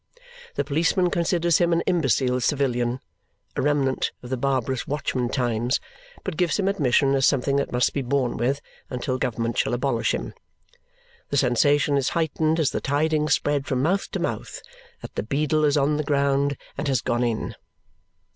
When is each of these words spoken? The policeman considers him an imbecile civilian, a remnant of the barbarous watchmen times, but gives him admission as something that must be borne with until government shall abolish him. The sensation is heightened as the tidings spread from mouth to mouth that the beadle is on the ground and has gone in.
The 0.55 0.63
policeman 0.63 1.11
considers 1.11 1.59
him 1.59 1.71
an 1.71 1.81
imbecile 1.81 2.41
civilian, 2.41 2.99
a 3.55 3.61
remnant 3.61 4.09
of 4.23 4.31
the 4.31 4.35
barbarous 4.35 4.87
watchmen 4.87 5.29
times, 5.29 5.79
but 6.23 6.37
gives 6.37 6.57
him 6.57 6.67
admission 6.67 7.13
as 7.13 7.27
something 7.27 7.57
that 7.57 7.71
must 7.71 7.93
be 7.93 8.01
borne 8.01 8.35
with 8.35 8.61
until 8.89 9.19
government 9.19 9.59
shall 9.59 9.75
abolish 9.75 10.11
him. 10.15 10.33
The 11.29 11.37
sensation 11.37 11.97
is 11.97 12.09
heightened 12.09 12.59
as 12.59 12.71
the 12.71 12.81
tidings 12.81 13.35
spread 13.35 13.67
from 13.67 13.83
mouth 13.83 14.09
to 14.09 14.19
mouth 14.19 14.63
that 15.03 15.13
the 15.13 15.21
beadle 15.21 15.63
is 15.65 15.77
on 15.77 15.97
the 15.97 16.03
ground 16.03 16.57
and 16.79 16.87
has 16.87 17.01
gone 17.01 17.23
in. 17.23 17.53